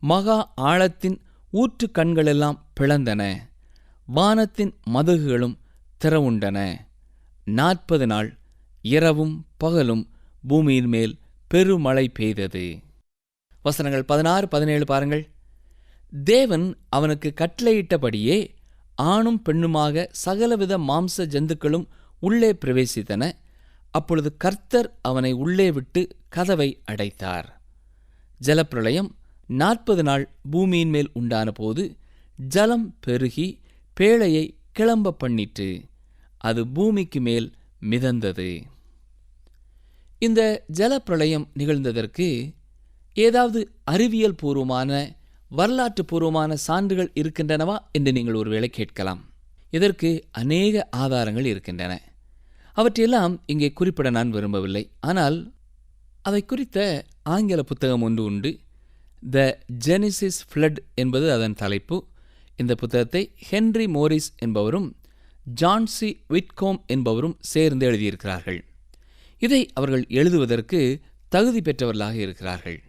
[0.00, 1.20] மகா ஆழத்தின்
[1.56, 3.22] ஊற்று கண்களெல்லாம் பிளந்தன.
[4.06, 5.56] வானத்தின் மதகுகளும்
[6.04, 6.58] திறவுண்டன.
[7.44, 8.38] நாற்பது நாள்
[8.82, 10.04] இரவும் பகலும்
[10.48, 12.64] பூமியின் மேல் பெருமழை பெய்தது.
[13.62, 15.30] வசனங்கள் பதினாறு பதினேழு பாருங்கள்.
[16.24, 18.54] தேவன் அவனுக்கு கட்டளையிட்டபடியே
[18.94, 21.86] ஆணும் பெண்ணுமாக சகலவித மாம்ச ஜந்துக்களும்
[22.18, 23.32] உள்ளே பிரவேசித்தன.
[23.90, 27.48] அப்பொழுது கர்த்தர் அவனை உள்ளே விட்டு கதவை அடைத்தார்.
[28.46, 29.10] ஜலப்பிரளயம்
[29.46, 31.96] நாற்பது நாள் பூமியின் மேல் உண்டான போது
[32.36, 33.60] ஜலம் பெருகி
[34.00, 35.84] பேழையை கிளம்ப பண்ணிட்டு
[36.38, 38.62] அது பூமிக்கு மேல் மிதந்தது.
[40.18, 42.54] இந்த ஜலப்பிரளயம் நிகழ்ந்ததற்கு
[43.14, 45.16] ஏதாவது அறிவியல் பூர்வமான
[45.48, 49.30] வரலாற்று பூர்வமான சான்றுகள் இருக்கின்றனவா என்று நீங்கள் ஒருவேளை கேட்கலாம்.
[49.70, 52.02] இதற்கு அநேக ஆதாரங்கள் இருக்கின்றன.
[52.72, 54.90] அவற்றையெல்லாம் இங்கே குறிப்பிட நான் விரும்பவில்லை.
[55.00, 55.54] ஆனால்
[56.22, 58.60] அவை குறித்த ஆங்கில புத்தகம் ஒன்று உண்டு.
[59.30, 62.06] த ஜெனிசிஸ் ஃப்ளட் என்பது அதன் தலைப்பு.
[62.56, 64.96] இந்த புத்தகத்தை ஹென்றி மோரிஸ் என்பவரும்
[65.60, 68.60] ஜான்சி விட்கோம் என்பவரும் சேர்ந்து எழுதியிருக்கிறார்கள்.
[69.38, 72.82] இதை அவர்கள் எழுதுவதற்கு தகுதி பெற்றவர்களாக இருக்கிறார்கள்.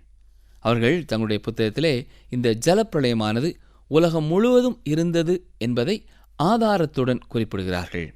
[0.60, 3.56] அவர்கள் தங்களுடைய புத்தகத்திலே இந்த ஜலப்பிரளயமானது
[3.88, 6.06] உலகம் முழுவதும் இருந்தது என்பதை
[6.44, 8.14] ஆதாரத்துடன் குறிப்பிடுகிறார்கள்.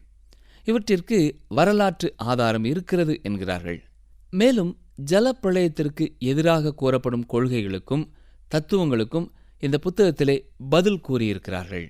[0.63, 3.83] இவற்றிற்கு வரலாற்று ஆதாரம் இருக்கிறது என்கிறார்கள்.
[4.29, 8.09] மேலும் ஜலப்பிரளயத்திற்கு எதிராக கூறப்படும் கொள்கைகளுக்கும்
[8.49, 11.87] தத்துவங்களுக்கும் இந்த புத்தகத்திலே பதில் கூறியிருக்கிறார்கள்.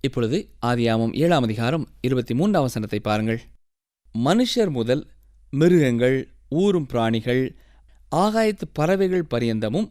[0.00, 3.40] இப்பொழுது ஆதியாமம் ஏழாம் அதிகாரம் இருபத்தி மூன்றாம் வசனத்தை பாருங்கள்.
[4.14, 5.10] மனுஷர் முதல்
[5.50, 7.56] மிருகங்கள் ஊரும் பிராணிகள்
[8.16, 9.88] ஆகாயத்து பறவைகள் பரியந்தமும்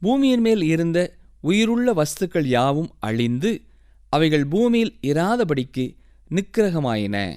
[0.00, 3.62] பூமியின் மேல் இருந்த உயிருள்ள வஸ்துக்கள் யாவும் அழிந்து
[4.08, 5.96] அவைகள் பூமியில் இராதபடிக்கு
[6.30, 7.36] நிக்கிரகமாயின.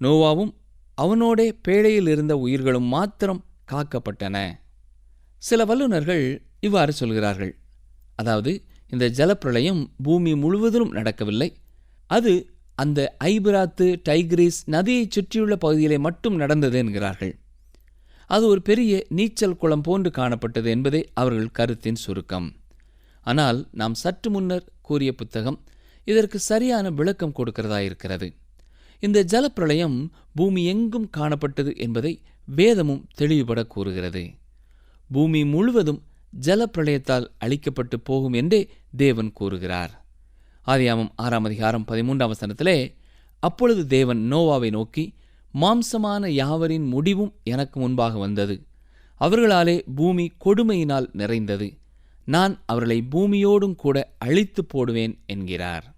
[0.00, 0.52] நோவாவும்
[0.94, 4.36] அவனோடே பேழையில் இருந்த உயிர்களும் மாத்திரம் காக்கப்பட்டன.
[5.42, 6.24] சில வல்லுநர்கள்
[6.60, 7.52] இவ்வாறு சொல்கிறார்கள்.
[8.16, 8.52] அதாவது
[8.92, 11.48] இந்த ஜலப்பிரளயம் பூமி முழுவதிலும் நடக்கவில்லை.
[12.10, 12.32] அது
[12.74, 17.32] அந்த ஐபிராத்து டைக்ரீஸ் நதியைச் சுற்றியுள்ள பகுதியிலே மட்டும் நடந்தது என்கிறார்கள்.
[18.26, 22.48] அது ஒரு பெரிய நீச்சல் குளம் போன்று காணப்பட்டது என்பதே அவர்கள் கருத்தின் சுருக்கம்.
[23.26, 25.58] ஆனால் நாம் சற்று முன்னர் கூறிய புத்தகம்
[26.04, 28.28] இதற்கு சரியான விளக்கம் கொடுக்கிறதா இருக்கிறது
[29.02, 29.98] இந்த ஜலப்பிரளயம்
[30.34, 32.12] பூமி எங்கும் காணப்பட்டது என்பதை
[32.54, 34.30] வேதமும் தெளிவுபட கூறுகிறது
[35.10, 36.02] பூமி முழுவதும்
[36.40, 40.04] ஜலப்பிரளயத்தால் அழிக்கப்பட்டு போகும் என்றே தேவன் கூறுகிறார்.
[40.66, 42.94] ஆதியாமம் ஆறாம் அதிகாரம் பதிமூன்றாம் வசனத்திலே
[43.40, 45.14] அப்பொழுது தேவன் நோவாவை நோக்கி
[45.54, 48.66] மாம்சமான யாவரின் முடிவும் எனக்கு முன்பாக வந்தது.
[49.20, 51.78] அவர்களாலே பூமி கொடுமையினால் நிறைந்தது.
[52.24, 55.94] நான் அவர்களை பூமியோடும் கூட அழித்து போடுவேன் என்கிறார்.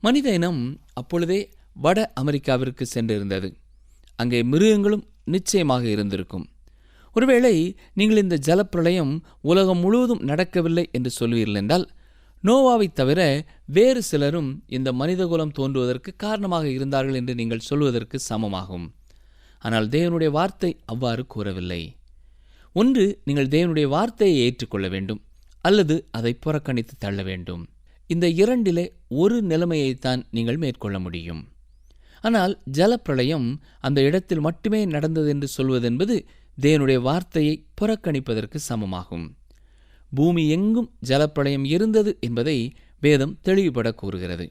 [0.00, 3.54] மனித இனம் அப்பொழுதே வட அமெரிக்காவிற்கு சென்றிருந்தது.
[4.16, 6.46] அங்கே மிருகங்களும் நிச்சயமாக இருந்திருக்கும்.
[7.12, 11.90] ஒருவேளை நீங்கள் இந்த ஜலப்பிரளயம் உலகம் முழுவதும் நடக்கவில்லை என்று சொல்வீர்கள் என்றால்
[12.44, 18.88] நோவாவைத் தவிர வேறு சிலரும் இந்த மனிதகுலம் தோன்றுவதற்கு காரணமாக இருந்தார்கள் என்று நீங்கள் சொல்வதற்கு சமமாகும்.
[19.58, 21.96] ஆனால் தேவனுடைய வார்த்தை அவ்வாறு கூறவில்லை.
[22.72, 25.22] ஒன்று நீங்கள் தேவனுடைய வார்த்தையை ஏற்றுக்கொள்ள வேண்டும்
[25.60, 27.68] அல்லது அதை புறக்கணித்து தள்ள வேண்டும்.
[28.06, 31.48] இந்த இரண்டிலே ஒரு நிலைமையைத்தான் நீங்கள் மேற்கொள்ள முடியும்.
[32.22, 36.24] ஆனால் ஜலப்பிரளயம் அந்த இடத்தில் மட்டுமே நடந்தது என்று சொல்வதென்பது
[36.60, 39.26] தேவனுடைய வார்த்தையை புறக்கணிப்பதற்கு சமமாகும்.
[40.14, 44.46] பூமி எங்கும் ஜலப்பிரளயம் இருந்தது என்பதை வேதம் தெளிவுபட கூறுகிறது.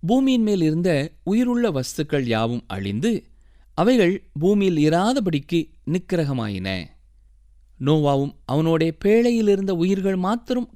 [0.00, 0.90] பூமியின் மேல் இருந்த
[1.24, 3.24] உயிருள்ள வஸ்துக்கள் யாவும் அழிந்து
[3.74, 5.60] அவைகள் பூமியில் இராதபடிக்கு
[5.90, 6.68] நிக்கிரகமாயின.
[7.80, 10.68] நோவாவும் அவனோட பேழையில் இருந்த உயிர்கள் மாத்திரம்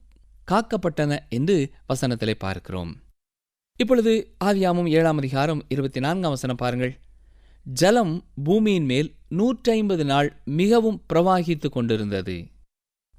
[0.49, 1.57] காக்கப்பட்டன என்று
[1.89, 2.93] வசனத்திலே பார்க்கிறோம்.
[3.81, 6.93] இப்பொழுது ஆதியாமம் ஏழாம் அதிகாரம் இருபத்தி நான்காம் வசனம் பாருங்கள்.
[7.67, 8.13] ஜலம்
[8.45, 9.09] பூமியின் மேல்
[9.39, 12.37] நூற்றைம்பது நாள் மிகவும் பிரவாகித்துக் கொண்டிருந்தது.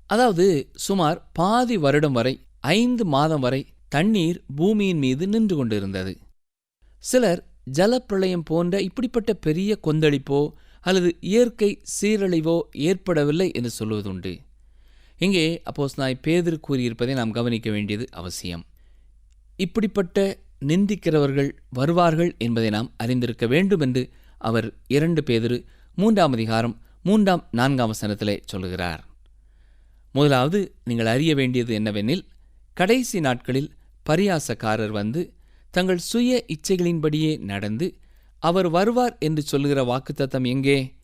[0.09, 6.13] அதாவது சுமார் பாதி வருடம் வரை ஐந்து மாதம் வரை தண்ணீர் பூமியின் மீது நின்று கொண்டிருந்தது.
[7.03, 7.41] சிலர்
[7.71, 14.33] ஜலப்பிரளயம் போன்ற இப்படிப்பட்ட பெரிய கொந்தளிப்போ அல்லது இயற்கை சீரழிவோ ஏற்படவில்லை என்று சொல்வதுண்டு.
[15.17, 18.65] இங்கே அப்போஸ் நாய் பேதர் கூறியிருப்பதை நாம் கவனிக்க வேண்டியது அவசியம்.
[19.55, 25.65] இப்படிப்பட்ட நிந்திக்கிறவர்கள் வருவார்கள் என்பதை நாம் அறிந்திருக்க வேண்டும் என்று அவர் இரண்டு பேதிரு
[25.95, 29.07] மூன்றாம் அதிகாரம் மூன்றாம் நான்காம் வசனத்திலே சொல்லுகிறார்.
[30.11, 32.27] முதலாவது நீங்கள் அறிய வேண்டியது என்னவெனில்
[32.73, 33.73] கடைசி நாட்களில்
[34.09, 35.33] பரியாசக்காரர் வந்து
[35.71, 37.97] தங்கள் சுய இச்சைகளின்படியே நடந்து
[38.39, 40.95] அவர் வருவார் என்று சொல்லுகிற வாக்குத்தத்தம் எங்கே?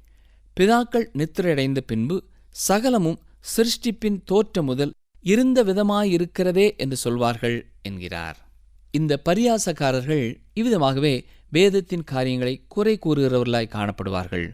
[0.59, 3.19] பிதாக்கள் நித்திரையடைந்த பின்பு சகலமும்
[3.57, 8.50] சிருஷ்டிப்பின் தோற்றம் முதல் இருந்த விதமாயிருக்கிறதே என்று சொல்வார்கள் என்கிறார்.
[8.91, 10.25] இந்த பரியாசக்காரர்கள்
[10.55, 14.47] இவ்விதமாகவே வேதத்தின் காரியங்களை குறை கூறுகிறவர்களாய் காணப்படுவார்கள்.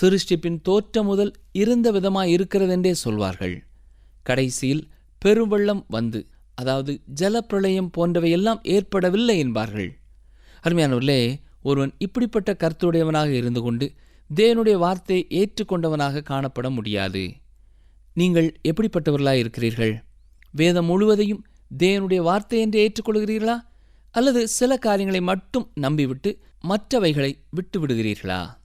[0.00, 3.66] சிருஷ்டிப்பின் தோற்றம் முதல் இருந்த விதமாய் இருக்கிறதென்றே சொல்வார்கள்.
[4.22, 4.88] கடைசியில்
[5.24, 9.90] பெருவெள்ளம் வந்து அதாவது ஜலப்பிரளயம் போன்றவையெல்லாம் ஏற்படவில்லை என்பார்கள்.
[10.64, 11.20] அருமையானவர்களே
[11.62, 13.92] ஒருவன் இப்படிப்பட்ட கருத்துடையவனாக இருந்து கொண்டு
[14.34, 17.34] தேவனுடைய வார்த்தையை ஏற்றுக்கொண்டவனாக காணப்பட முடியாது.
[18.14, 20.04] நீங்கள் எப்படிப்பட்டவர்களாய் இருக்கிறீர்கள்?
[20.50, 21.44] வேதம் முழுவதையும்
[21.78, 23.56] தேவனுடைய வார்த்தை என்று ஏற்றுக்கொள்கிறீர்களா?
[24.10, 28.56] அல்லது சில காரியங்களை மட்டும் நம்பிவிட்டு மற்றவைகளை விட்டுவிடுகிறீர்களா?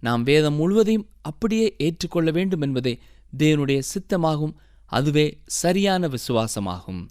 [0.00, 2.98] நாம் வேதம் முழுவதையும் அப்படியே ஏற்றுக்கொள்ள வேண்டும் என்பதே
[3.38, 4.54] தேவனுடைய சித்தமாகும்
[4.86, 7.08] அதுவே சரியான விசுவாசமாகும்.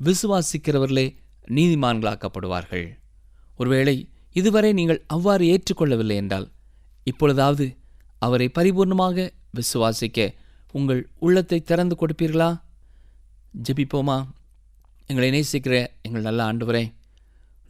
[0.00, 1.16] விசுவாசிக்கிறவர்களே
[1.48, 2.86] நீதிமான்களாக்கப்படுவார்கள்.
[3.56, 6.50] ஒருவேளை இதுவரை நீங்கள் அவ்வாறு ஏற்றுக்கொள்ளவில்லை என்றால்
[7.04, 7.76] இப்பொழுதாவது
[8.18, 10.34] அவரை பரிபூர்ணமாக விசுவாசிக்க
[10.72, 12.60] உங்கள் உள்ளத்தை திறந்து கொடுப்பீர்களா?
[13.68, 14.18] ஜெபிப்போமா?
[15.10, 16.82] எங்களை நேசிக்கிற எங்கள் நல்ல ஆண்டவரே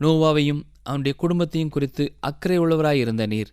[0.00, 3.50] நோவாவையும் அவனுடைய குடும்பத்தையும் குறித்து அக்கறை உள்ளவராய் இருந்த நீர்.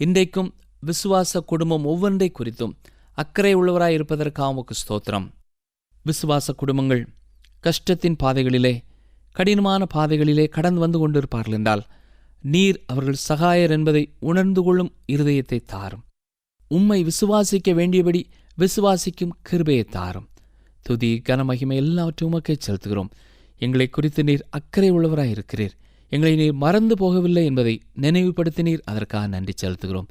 [0.00, 0.48] இன்றைக்கும்
[0.82, 2.72] விசுவாச குடும்பம் ஒவ்வொன்றை குறித்தும்
[3.18, 5.26] அக்கறை உள்ளவராய் இருப்பதற்காக உமக்கு ஸ்தோத்திரம்.
[6.06, 7.02] விசுவாச குடும்பங்கள்
[7.64, 8.74] கஷ்டத்தின் பாதைகளிலே
[9.36, 11.84] கடினமான பாதைகளிலே கடந்து வந்து கொண்டிருப்பார்கள் என்றால்
[12.44, 16.04] நீர் அவர்கள் சகாயர் என்பதை உணர்ந்து கொள்ளும் இருதயத்தை தாரும்.
[16.68, 18.22] உம்மை விசுவாசிக்க வேண்டியபடி
[18.58, 20.28] விசுவாசிக்கும் கிருபையை தாரும்.
[20.82, 23.10] துதி கனமகிமை எல்லாவற்றையும் உமக்கே செலுத்துகிறோம்.
[23.58, 25.70] எங்களை குறித்து நீர் அக்கறை உள்ளவராய் இருக்கிறீர்.
[26.08, 28.80] எங்களை நீர் மறந்து போகவில்லை என்பதை நினைவுபடுத்தினீர்.
[28.84, 30.06] அதற்காக நன்றி செலுத்துகிறோம்.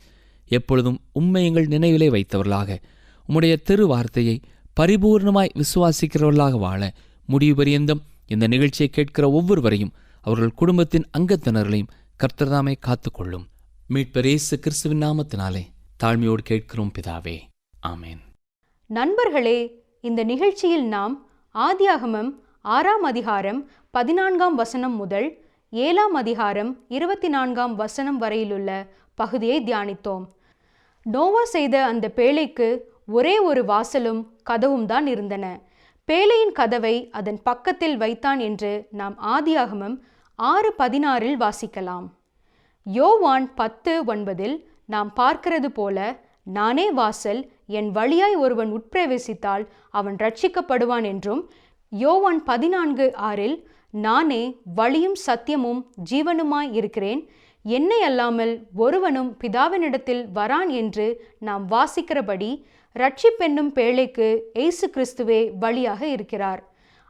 [0.47, 2.81] எப்பொழுதும் உண்மை எங்கள் நினைவிலே வைத்தவர்களாக
[3.29, 4.39] உம்முடைய திரு வார்த்தையை
[4.79, 6.93] பரிபூர்ணமாய் விசுவாசிக்கிறவர்களாக வாழ
[7.25, 8.03] முடிவு பரியந்தம்.
[8.25, 11.87] இந்த நிகழ்ச்சியை கேட்கிற ஒவ்வொருவரையும் அவர்கள் குடும்பத்தின் அங்கத்தினர்களையும்
[12.19, 13.45] கர்த்தர்தாமே காத்துக்கொள்ளும்.
[13.89, 15.65] மீட்பர் இயேசு கிறிஸ்துவின் நாமத்தினாலே
[16.03, 17.41] தாழ்மையோடு கேட்கிறோம் பிதாவே.
[17.87, 18.19] ஆமேன்.
[18.85, 21.13] நண்பர்களே இந்த நிகழ்ச்சியில் நாம்
[21.55, 22.29] ஆதியாகமம்
[22.75, 23.59] ஆறாம் அதிகாரம்
[23.91, 25.27] பதினான்காம் வசனம் முதல்
[25.73, 28.69] ஏழாம் அதிகாரம் இருபத்தி நான்காம் வசனம் வரையிலுள்ள
[29.15, 30.25] பகுதியை தியானித்தோம்.
[31.05, 32.67] நோவா செய்த அந்த பேழைக்கு
[33.07, 35.45] ஒரே ஒரு வாசலும் கதவும் தான் இருந்தன.
[36.07, 39.97] பேழையின் கதவை அதன் பக்கத்தில் வைத்தான் என்று நாம் ஆதியாகமம்
[40.35, 42.07] ஆறு பதினாறில் வாசிக்கலாம்.
[42.83, 45.97] யோவான் பத்து ஒன்பதில் நாம் பார்க்கிறது போல
[46.57, 51.41] நானே வாசல் என் வழியாய் ஒருவன் உட்பிரவேசித்தால் அவன் ரட்சிக்கப்படுவான் என்றும்
[51.89, 53.57] யோவான் பதினான்கு ஆறில்
[53.91, 54.43] நானே
[54.75, 57.21] வழியும் சத்தியமும் ஜீவனுமாய் இருக்கிறேன்.
[57.65, 61.07] என்னை அல்லாமல் ஒருவனும் பிதாவினிடத்தில் வரான் என்று
[61.39, 62.51] நாம் வாசிக்கிறபடி
[62.95, 66.61] ரட்சிப்பென்னும் பேழைக்கு ஏசு கிறிஸ்துவே வழியாக இருக்கிறார்.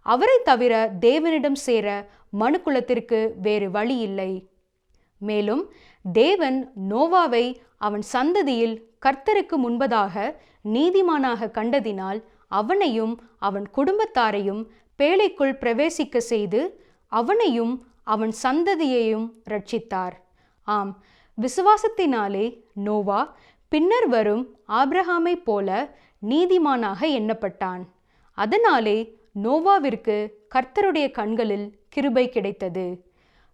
[0.05, 1.87] அவரை தவிர தேவனிடம் சேர
[2.39, 4.31] மனுக்குலத்திற்கு வேறு வழி இல்லை.
[5.21, 5.63] மேலும்
[6.03, 7.45] தேவன் நோவாவை
[7.77, 14.65] அவன் சந்ததியில் கர்த்தருக்கு முன்பதாக நீதிமானாக கண்டதினால் அவனையும் அவன் குடும்பத்தாரையும்
[14.99, 20.13] பேழைக்குள் பிரவேசிக்க செய்து அவனையும் அவன் சந்ததியையும் ரட்சித்தார்
[20.63, 21.03] ஆம்
[21.37, 23.35] விசுவாசத்தினாலே நோவா
[23.69, 25.97] பின்னர் வரும் ஆப்ரஹாமைப் போல
[26.29, 27.83] நீதிமானாக எண்ணப்பட்டான்.
[28.31, 33.06] அதனாலே நோவாவிற்கு கர்த்தருடைய கண்களில் கிருபை கிடைத்தது.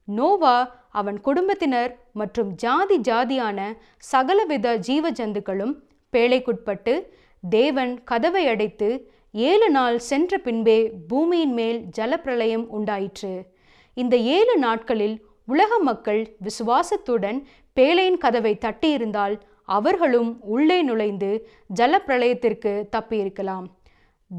[0.07, 3.59] நோவா அவன் குடும்பத்தினர் மற்றும் ஜாதி ஜாதியான
[3.97, 5.73] சகலவித ஜீவ ஜந்துக்களும்
[6.11, 7.07] பேழைக்குட்பட்டு
[7.49, 13.47] தேவன் கதவை அடைத்து ஏழு நாள் சென்ற பின்பே பூமியின் மேல் ஜலப்பிரளயம் உண்டாயிற்று.
[13.93, 23.65] இந்த ஏழு நாட்களில் உலக மக்கள் விசுவாசத்துடன் பேழையின் கதவை தட்டியிருந்தால் அவர்களும் உள்ளே நுழைந்து ஜலப்பிரளயத்திற்கு தப்பியிருக்கலாம்.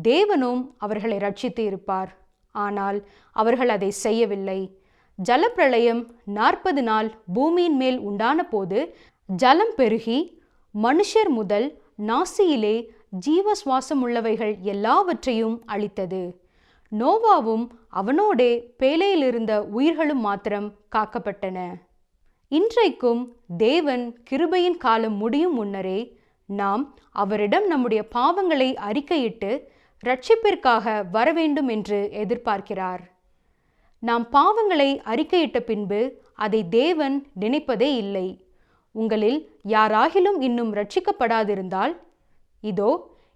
[0.03, 2.11] தேவனும் அவர்களை ரட்சித்து இருப்பார்.
[2.51, 4.79] ஆனால் அவர்கள் அதை செய்யவில்லை.
[5.19, 8.97] ஜலப்பிரளயம் நாற்பது நாள் பூமியின் மேல் உண்டான போது
[9.27, 10.19] ஜலம் பெருகி
[10.75, 11.67] மனுஷர் முதல்
[11.99, 16.23] நாசியிலே ஜீவ சுவாசமுள்ளவைகள் எல்லாவற்றையும் அழித்தது
[16.93, 21.59] நோவாவும் அவனோடே பேலையிலிருந்த உயிர்களும் மாத்திரம் காக்கப்பட்டன.
[22.49, 23.23] இன்றைக்கும்
[23.57, 26.01] தேவன் கிருபையின் காலம் முடியும் முன்னரே
[26.49, 29.53] நாம் அவரிடம் நம்முடைய பாவங்களை அறிக்கையிட்டு
[30.03, 33.03] ரட்சிப்பிற்காக வரவேண்டும் என்று எதிர்பார்க்கிறார்.
[34.09, 36.01] நாம் பாவங்களை அறிக்கையிட்ட பின்பு
[36.45, 38.27] அதை தேவன் நினைப்பதே இல்லை.
[38.95, 39.39] உங்களில்
[39.69, 41.95] யாராகிலும் இன்னும் ரட்சிக்கப்படாதிருந்தால்
[42.63, 42.91] இதோ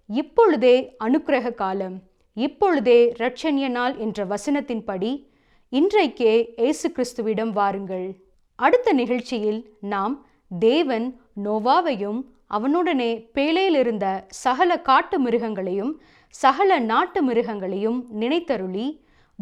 [0.09, 1.95] இப்பொழுதே அனுக்கிரக காலம்
[2.37, 5.11] இப்பொழுதே இரட்சண்ய நாள் என்ற வசனத்தின்படி
[5.71, 8.07] இன்றைக்கே இயேசு கிறிஸ்துவிடம் வாருங்கள்.
[8.59, 10.15] அடுத்த நிகழ்ச்சியில் நாம்
[10.59, 11.07] தேவன்
[11.45, 12.21] நோவாவையும்
[12.57, 14.05] அவனுடனே பேழையிலிருந்த
[14.43, 15.93] சகல காட்டு மிருகங்களையும்
[16.35, 18.87] சகல நாட்டு மிருகங்களையும் நினைத்தருளி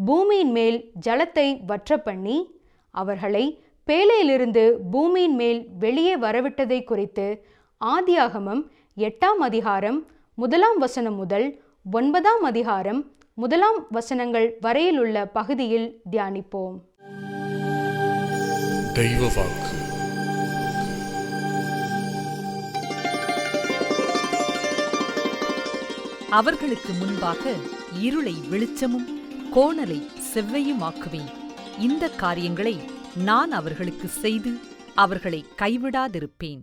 [0.04, 2.54] பூமியின் மேல் ஜலத்தை வற்ற பண்ணி
[2.90, 7.44] அவர்களை பேழையிலிருந்து பூமியின் மேல் வெளியே வரவிட்டதை குறித்து
[7.84, 8.62] ஆதியாகமம்
[8.96, 16.78] எட்டாம் அதிகாரம் முதலாம் வசனம் முதல் ஒன்பதாம் அதிகாரம் முதலாம் வசனங்கள் வரையிலுள்ள பகுதியில் தியானிப்போம்.
[18.94, 19.76] தெய்வ வாக்கு
[26.30, 27.52] அவர்களுக்கு முன்பாக
[28.00, 29.17] இருளை வெளிச்சமும்
[29.54, 30.02] கோணலை
[30.34, 31.30] செவ்வையுமாக்குவேன்.
[31.78, 32.80] இந்த காரியங்களை
[33.16, 34.56] நான் அவர்களுக்கு செய்து
[34.94, 36.60] அவர்களை கைவிடாதிருப்பேன்.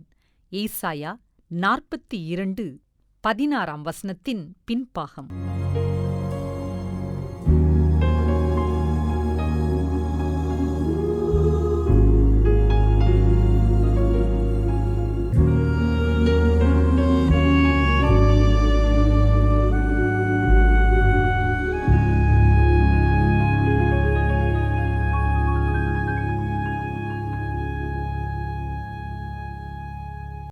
[0.50, 1.14] ஏசாயா
[1.60, 2.80] நாற்பத்தி இரண்டு
[3.20, 5.30] பதினாறாம் வசனத்தின் பின்பாகம்.